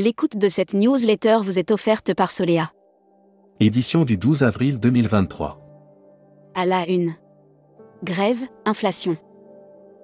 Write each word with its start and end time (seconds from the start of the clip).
L'écoute 0.00 0.36
de 0.36 0.46
cette 0.46 0.74
newsletter 0.74 1.38
vous 1.42 1.58
est 1.58 1.72
offerte 1.72 2.14
par 2.14 2.30
Solea. 2.30 2.70
Édition 3.58 4.04
du 4.04 4.16
12 4.16 4.44
avril 4.44 4.78
2023. 4.78 5.58
À 6.54 6.64
la 6.66 6.88
une. 6.88 7.14
Grève, 8.04 8.38
inflation. 8.64 9.16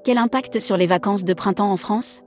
Quel 0.04 0.18
impact 0.18 0.58
sur 0.58 0.76
les 0.76 0.88
vacances 0.88 1.22
de 1.22 1.32
printemps 1.32 1.70
en 1.70 1.76
France? 1.76 2.22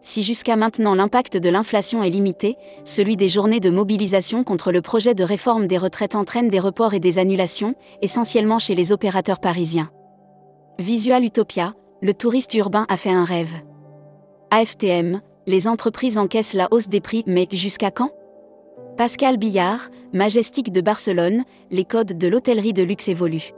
Si 0.00 0.22
jusqu'à 0.22 0.56
maintenant 0.56 0.94
l'impact 0.94 1.36
de 1.36 1.50
l'inflation 1.50 2.02
est 2.02 2.08
limité, 2.08 2.56
celui 2.84 3.18
des 3.18 3.28
journées 3.28 3.60
de 3.60 3.68
mobilisation 3.68 4.42
contre 4.42 4.72
le 4.72 4.80
projet 4.80 5.14
de 5.14 5.22
réforme 5.22 5.66
des 5.66 5.76
retraites 5.76 6.14
entraîne 6.14 6.48
des 6.48 6.60
reports 6.60 6.94
et 6.94 6.98
des 6.98 7.18
annulations, 7.18 7.74
essentiellement 8.00 8.58
chez 8.58 8.74
les 8.74 8.92
opérateurs 8.92 9.40
parisiens. 9.40 9.90
Visual 10.78 11.22
Utopia, 11.24 11.74
le 12.00 12.14
touriste 12.14 12.54
urbain 12.54 12.86
a 12.88 12.96
fait 12.96 13.10
un 13.10 13.24
rêve. 13.24 13.52
AFTM, 14.50 15.20
les 15.46 15.68
entreprises 15.68 16.18
encaissent 16.18 16.54
la 16.54 16.68
hausse 16.70 16.88
des 16.88 17.00
prix, 17.00 17.22
mais 17.26 17.46
jusqu'à 17.52 17.90
quand? 17.90 18.10
Pascal 18.96 19.36
Billard, 19.36 19.90
Majestic 20.12 20.72
de 20.72 20.80
Barcelone, 20.80 21.44
les 21.70 21.84
codes 21.84 22.16
de 22.16 22.28
l'hôtellerie 22.28 22.72
de 22.72 22.82
luxe 22.82 23.08
évoluent. 23.08 23.52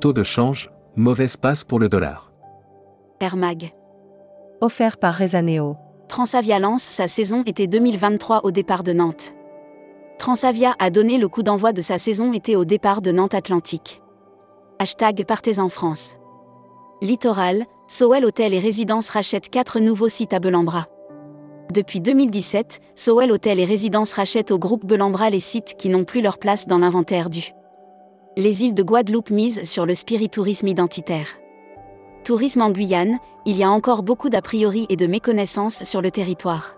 Taux 0.00 0.12
de 0.12 0.22
change, 0.22 0.70
mauvaise 0.96 1.36
passe 1.36 1.64
pour 1.64 1.78
le 1.78 1.88
dollar. 1.88 2.32
Air 3.20 3.36
Mag. 3.36 3.72
Offert 4.60 4.98
par 4.98 5.14
Rezaneo. 5.14 5.76
Transavia 6.08 6.58
lance 6.58 6.82
sa 6.82 7.06
saison 7.06 7.42
été 7.44 7.66
2023 7.66 8.44
au 8.44 8.50
départ 8.50 8.82
de 8.82 8.92
Nantes. 8.92 9.34
Transavia 10.18 10.74
a 10.78 10.90
donné 10.90 11.18
le 11.18 11.28
coup 11.28 11.42
d'envoi 11.42 11.72
de 11.72 11.80
sa 11.80 11.98
saison 11.98 12.32
été 12.32 12.54
au 12.54 12.64
départ 12.64 13.02
de 13.02 13.10
Nantes 13.10 13.34
Atlantique. 13.34 14.00
Hashtag 14.78 15.24
Partez 15.26 15.58
en 15.58 15.68
France. 15.68 16.16
Littoral, 17.00 17.66
Sowell 17.88 18.24
Hôtel 18.24 18.54
et 18.54 18.60
Résidences 18.60 19.08
rachète 19.08 19.48
4 19.48 19.80
nouveaux 19.80 20.08
sites 20.08 20.32
à 20.32 20.38
Belambra. 20.38 20.86
Depuis 21.72 22.02
2017, 22.02 22.80
Sowell 22.94 23.32
Hôtel 23.32 23.58
et 23.58 23.64
Résidences 23.64 24.12
rachète 24.12 24.50
au 24.50 24.58
groupe 24.58 24.84
Belambra 24.84 25.30
les 25.30 25.40
sites 25.40 25.74
qui 25.78 25.88
n'ont 25.88 26.04
plus 26.04 26.20
leur 26.20 26.36
place 26.36 26.68
dans 26.68 26.76
l'inventaire 26.76 27.30
du. 27.30 27.54
Les 28.36 28.62
îles 28.62 28.74
de 28.74 28.82
Guadeloupe 28.82 29.30
misent 29.30 29.62
sur 29.62 29.86
le 29.86 29.94
spiritourisme 29.94 30.68
identitaire. 30.68 31.28
Tourisme 32.24 32.60
en 32.60 32.70
Guyane, 32.70 33.18
il 33.46 33.56
y 33.56 33.64
a 33.64 33.70
encore 33.70 34.02
beaucoup 34.02 34.28
d'a 34.28 34.42
priori 34.42 34.84
et 34.90 34.96
de 34.96 35.06
méconnaissances 35.06 35.84
sur 35.84 36.02
le 36.02 36.10
territoire. 36.10 36.76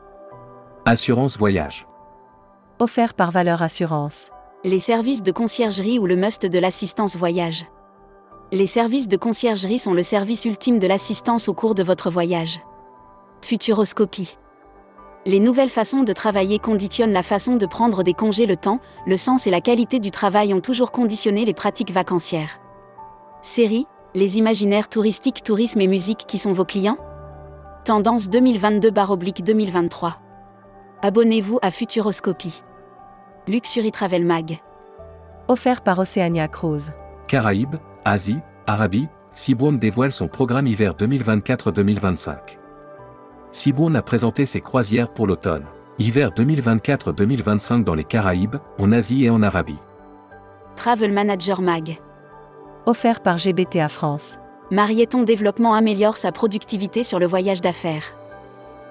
Assurance 0.85 1.39
voyage. 1.39 1.89
Offert 2.79 3.15
par 3.15 3.33
Valeur 3.33 3.63
Assurance. 3.63 4.31
Les 4.63 4.79
services 4.79 5.25
de 5.25 5.33
conciergerie 5.33 5.99
ou 5.99 6.07
le 6.07 6.15
must 6.15 6.47
de 6.47 6.59
l'assistance 6.61 7.17
voyage. 7.17 7.67
Les 8.53 8.67
services 8.67 9.09
de 9.09 9.17
conciergerie 9.17 9.81
sont 9.81 9.93
le 9.93 10.03
service 10.03 10.45
ultime 10.45 10.79
de 10.79 10.87
l'assistance 10.87 11.49
au 11.49 11.53
cours 11.53 11.75
de 11.75 11.83
votre 11.83 12.11
voyage. 12.11 12.61
Futuroscopie. 13.43 14.37
Les 15.27 15.41
nouvelles 15.41 15.71
façons 15.71 16.03
de 16.03 16.13
travailler 16.13 16.59
conditionnent 16.59 17.13
la 17.13 17.23
façon 17.23 17.57
de 17.57 17.65
prendre 17.65 18.03
des 18.03 18.13
congés 18.13 18.45
le 18.45 18.59
temps, 18.59 18.81
le 19.07 19.17
sens 19.17 19.47
et 19.47 19.51
la 19.51 19.63
qualité 19.63 19.99
du 19.99 20.11
travail 20.11 20.53
ont 20.53 20.61
toujours 20.61 20.93
conditionné 20.93 21.47
les 21.47 21.55
pratiques 21.55 21.93
vacancières. 21.93 22.61
Série, 23.41 23.87
les 24.15 24.37
imaginaires 24.37 24.91
touristiques, 24.91 25.43
tourisme 25.43 25.81
et 25.81 25.87
musique 25.87 26.27
qui 26.29 26.37
sont 26.37 26.53
vos 26.53 26.67
clients? 26.67 26.99
Tendance 27.87 28.29
2022-2023. 28.29 30.13
Abonnez-vous 31.01 31.59
à 31.63 31.71
Futuroscopie. 31.71 32.63
Luxury 33.49 33.93
Travel 33.93 34.27
Mag. 34.27 34.59
Offert 35.49 35.83
par 35.83 35.99
Oceania 35.99 36.49
Cruise. 36.49 36.93
Caraïbes, 37.29 37.77
Asie, 38.05 38.41
Arabie, 38.67 39.09
Cibourne 39.33 39.79
dévoile 39.79 40.13
son 40.13 40.29
programme 40.29 40.67
hiver 40.67 40.95
2024-2025. 40.95 42.59
Cibourne 43.55 43.95
a 43.95 44.03
présenté 44.03 44.47
ses 44.47 44.61
croisières 44.61 45.09
pour 45.09 45.29
l'automne. 45.29 45.65
Hiver 46.01 46.31
2024-2025 46.31 47.85
dans 47.85 47.95
les 47.95 48.03
Caraïbes, 48.03 48.57
en 48.81 48.91
Asie 48.91 49.27
et 49.27 49.31
en 49.31 49.45
Arabie. 49.45 49.79
Travel 50.75 51.13
Manager 51.13 51.63
Mag. 51.63 52.01
Offert 52.85 53.23
par 53.23 53.39
GBTA 53.39 53.89
France. 53.89 54.41
Marieton 54.73 55.23
Développement 55.23 55.75
améliore 55.75 56.17
sa 56.17 56.33
productivité 56.33 57.05
sur 57.05 57.21
le 57.21 57.29
voyage 57.29 57.61
d'affaires. 57.61 58.17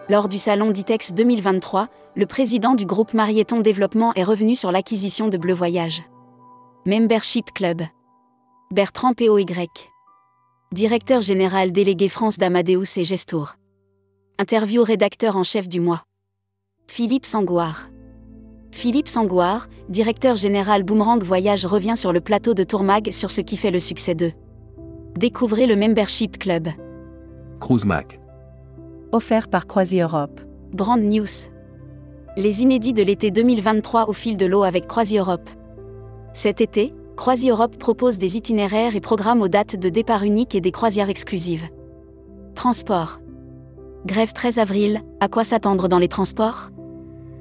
Lors 0.07 0.29
du 0.29 0.37
salon 0.37 0.71
d'ITEX 0.71 1.11
2023, 1.11 1.89
le 2.15 2.25
président 2.25 2.73
du 2.73 2.85
groupe 2.85 3.13
Marieton 3.13 3.59
Développement 3.59 4.13
est 4.13 4.23
revenu 4.23 4.55
sur 4.55 4.71
l'acquisition 4.71 5.27
de 5.27 5.35
Bleu 5.35 5.53
Voyage. 5.53 6.03
Membership 6.85 7.51
Club. 7.53 7.81
Bertrand 8.71 9.13
POY. 9.13 9.43
Directeur 10.71 11.21
général 11.21 11.73
délégué 11.73 12.07
France 12.07 12.37
d'Amadeus 12.37 12.97
et 12.97 13.03
Gestour. 13.03 13.57
Interview 14.39 14.83
rédacteur 14.83 15.37
en 15.37 15.43
chef 15.43 15.69
du 15.69 15.79
mois. 15.79 16.01
Philippe 16.87 17.27
Sangouard. 17.27 17.89
Philippe 18.71 19.07
Sangouard, 19.07 19.67
directeur 19.89 20.37
général 20.37 20.81
Boomerang 20.81 21.21
Voyage 21.21 21.67
revient 21.67 21.95
sur 21.95 22.11
le 22.11 22.19
plateau 22.19 22.55
de 22.55 22.63
Tourmag 22.63 23.11
sur 23.11 23.29
ce 23.29 23.41
qui 23.41 23.57
fait 23.57 23.69
le 23.69 23.77
succès 23.77 24.15
d'eux. 24.15 24.31
Découvrez 25.15 25.67
le 25.67 25.75
Membership 25.75 26.39
Club. 26.39 26.69
Cruise 27.59 27.85
Mag. 27.85 28.19
Offert 29.11 29.49
par 29.49 29.67
Croisi 29.67 30.01
Europe. 30.01 30.41
Brand 30.71 30.99
News. 30.99 31.51
Les 32.35 32.63
inédits 32.63 32.93
de 32.93 33.03
l'été 33.03 33.29
2023 33.29 34.09
au 34.09 34.13
fil 34.13 34.35
de 34.35 34.47
l'eau 34.47 34.63
avec 34.63 34.87
Croisi 34.87 35.19
Europe. 35.19 35.47
Cet 36.33 36.59
été, 36.59 36.91
Croisi 37.15 37.51
Europe 37.51 37.77
propose 37.77 38.17
des 38.17 38.35
itinéraires 38.35 38.95
et 38.95 39.01
programmes 39.01 39.43
aux 39.43 39.47
dates 39.47 39.75
de 39.75 39.89
départ 39.89 40.23
uniques 40.23 40.55
et 40.55 40.61
des 40.61 40.71
croisières 40.71 41.11
exclusives. 41.11 41.69
Transport. 42.55 43.19
Grève 44.05 44.33
13 44.33 44.59
avril, 44.59 45.01
à 45.21 45.29
quoi 45.29 45.45
s'attendre 45.45 45.87
dans 45.87 45.97
les 45.97 46.09
transports? 46.09 46.71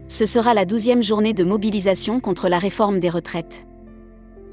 Ce 0.06 0.26
sera 0.26 0.54
la 0.54 0.64
douzième 0.64 1.02
journée 1.02 1.32
de 1.32 1.42
mobilisation 1.42 2.20
contre 2.20 2.48
la 2.48 2.58
réforme 2.58 3.00
des 3.00 3.08
retraites. 3.08 3.66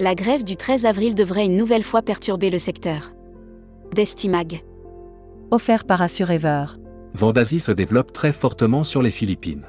La 0.00 0.16
grève 0.16 0.42
du 0.42 0.56
13 0.56 0.86
avril 0.86 1.14
devrait 1.14 1.46
une 1.46 1.56
nouvelle 1.56 1.84
fois 1.84 2.02
perturber 2.02 2.50
le 2.50 2.58
secteur. 2.58 3.12
Destimag. 3.94 4.64
Offert 5.52 5.84
par 5.84 6.02
Assurever. 6.02 6.64
Vendasie 7.14 7.60
se 7.60 7.70
développe 7.70 8.12
très 8.12 8.32
fortement 8.32 8.82
sur 8.82 9.02
les 9.02 9.12
Philippines. 9.12 9.66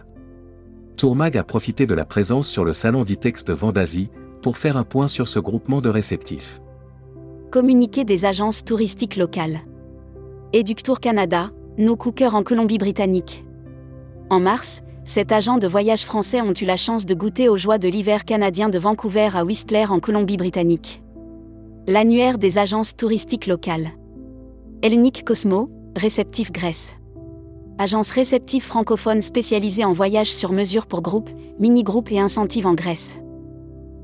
Tourmag 0.97 1.37
a 1.37 1.43
profité 1.43 1.85
de 1.85 1.93
la 1.93 2.05
présence 2.05 2.47
sur 2.47 2.65
le 2.65 2.73
salon 2.73 3.03
d'ITEX 3.03 3.45
de 3.45 3.55
pour 4.41 4.57
faire 4.57 4.77
un 4.77 4.83
point 4.83 5.07
sur 5.07 5.27
ce 5.27 5.37
groupement 5.37 5.79
de 5.79 5.89
réceptifs. 5.89 6.59
Communiqué 7.51 8.03
des 8.03 8.25
agences 8.25 8.63
touristiques 8.63 9.15
locales. 9.15 9.59
Éductour 10.53 10.99
Canada, 10.99 11.51
nos 11.77 11.95
cookers 11.95 12.35
en 12.35 12.43
Colombie-Britannique. 12.43 13.45
En 14.29 14.39
mars, 14.39 14.81
sept 15.05 15.31
agents 15.31 15.57
de 15.57 15.67
voyage 15.67 16.05
français 16.05 16.41
ont 16.41 16.53
eu 16.53 16.65
la 16.65 16.77
chance 16.77 17.05
de 17.05 17.13
goûter 17.13 17.49
aux 17.49 17.57
joies 17.57 17.77
de 17.77 17.87
l'hiver 17.87 18.25
canadien 18.25 18.69
de 18.69 18.77
Vancouver 18.77 19.29
à 19.33 19.43
Whistler 19.43 19.85
en 19.89 19.99
Colombie-Britannique. 19.99 21.01
L'annuaire 21.87 22.37
des 22.37 22.57
agences 22.57 22.95
touristiques 22.95 23.47
locales. 23.47 23.89
Hellenic 24.81 25.23
Cosmo, 25.25 25.69
réceptif 25.95 26.51
Grèce. 26.51 26.95
Agence 27.77 28.11
réceptive 28.11 28.63
francophone 28.63 29.21
spécialisée 29.21 29.85
en 29.85 29.91
voyage 29.91 30.31
sur 30.31 30.51
mesure 30.51 30.85
pour 30.85 31.01
groupes, 31.01 31.31
mini-groupes 31.59 32.11
et 32.11 32.19
incentives 32.19 32.67
en 32.67 32.73
Grèce. 32.73 33.17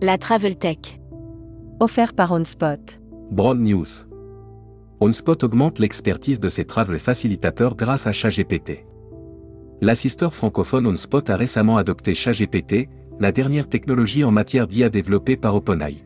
La 0.01 0.17
Travel 0.17 0.55
Tech. 0.55 0.99
Offert 1.79 2.13
par 2.13 2.31
OnSpot. 2.31 2.99
Broad 3.29 3.59
News. 3.59 4.06
OnSpot 4.99 5.43
augmente 5.43 5.77
l'expertise 5.77 6.39
de 6.39 6.49
ses 6.49 6.65
travel 6.65 6.97
facilitateurs 6.97 7.75
grâce 7.75 8.07
à 8.07 8.11
ChatGPT. 8.11 8.83
L'assisteur 9.79 10.33
francophone 10.33 10.87
OnSpot 10.87 11.29
a 11.29 11.35
récemment 11.35 11.77
adopté 11.77 12.15
ChatGPT, 12.15 12.89
la 13.19 13.31
dernière 13.31 13.69
technologie 13.69 14.23
en 14.23 14.31
matière 14.31 14.65
d'IA 14.65 14.89
développée 14.89 15.37
par 15.37 15.55
OpenAI. 15.55 15.97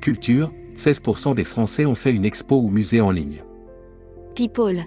Culture, 0.00 0.52
16% 0.74 1.36
des 1.36 1.44
Français 1.44 1.86
ont 1.86 1.94
fait 1.94 2.12
une 2.12 2.24
expo 2.24 2.56
ou 2.56 2.70
musée 2.70 3.00
en 3.00 3.12
ligne. 3.12 3.44
People. 4.34 4.82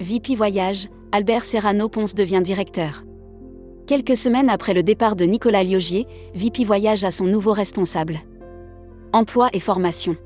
VP 0.00 0.34
Voyage, 0.34 0.88
Albert 1.12 1.44
Serrano 1.44 1.88
Ponce 1.88 2.14
devient 2.14 2.42
directeur. 2.42 3.04
Quelques 3.86 4.16
semaines 4.16 4.50
après 4.50 4.74
le 4.74 4.82
départ 4.82 5.14
de 5.14 5.24
Nicolas 5.26 5.62
Liogier, 5.62 6.08
VP 6.34 6.64
Voyage 6.64 7.04
a 7.04 7.12
son 7.12 7.26
nouveau 7.26 7.52
responsable. 7.52 8.18
Emploi 9.12 9.48
et 9.52 9.60
formation. 9.60 10.16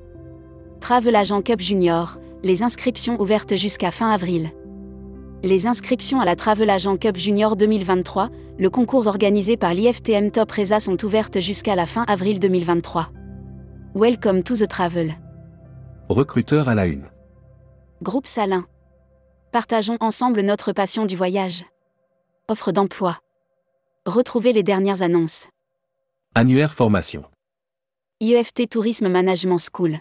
Travel 0.90 1.14
Agent 1.14 1.42
Cup 1.42 1.60
Junior, 1.60 2.18
les 2.42 2.64
inscriptions 2.64 3.20
ouvertes 3.20 3.54
jusqu'à 3.54 3.92
fin 3.92 4.10
avril. 4.10 4.50
Les 5.44 5.68
inscriptions 5.68 6.20
à 6.20 6.24
la 6.24 6.34
Travel 6.34 6.68
Agent 6.68 6.96
Cup 6.96 7.16
Junior 7.16 7.54
2023, 7.54 8.28
le 8.58 8.70
concours 8.70 9.06
organisé 9.06 9.56
par 9.56 9.72
l'IFTM 9.72 10.32
Top 10.32 10.50
Reza 10.50 10.80
sont 10.80 11.04
ouvertes 11.04 11.38
jusqu'à 11.38 11.76
la 11.76 11.86
fin 11.86 12.02
avril 12.08 12.40
2023. 12.40 13.12
Welcome 13.94 14.42
to 14.42 14.56
the 14.56 14.66
travel. 14.66 15.14
Recruteur 16.08 16.68
à 16.68 16.74
la 16.74 16.86
une. 16.86 17.08
Groupe 18.02 18.26
Salin. 18.26 18.64
Partageons 19.52 19.96
ensemble 20.00 20.40
notre 20.40 20.72
passion 20.72 21.06
du 21.06 21.14
voyage. 21.14 21.64
Offre 22.48 22.72
d'emploi. 22.72 23.18
Retrouvez 24.06 24.52
les 24.52 24.64
dernières 24.64 25.02
annonces. 25.02 25.46
Annuaire 26.34 26.74
formation. 26.74 27.26
IEFT 28.18 28.68
Tourisme 28.68 29.06
Management 29.06 29.58
School. 29.58 30.00